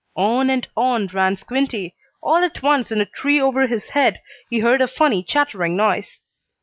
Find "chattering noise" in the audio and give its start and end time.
5.23-6.19